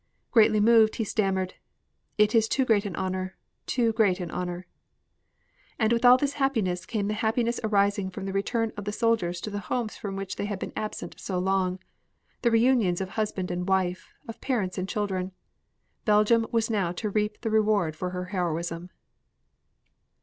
[0.31, 1.53] Greatly moved, he stammered,
[2.17, 4.65] "It is too great an honor, too great an honor."
[5.77, 9.39] And with all this happiness came the happiness arising from the return of the soldiers
[9.41, 11.77] to the homes from which they had been absent so long,
[12.41, 15.33] the reunions of husband and wife, of parents and children.
[16.03, 18.89] Belgium was now to reap the reward for her heroism.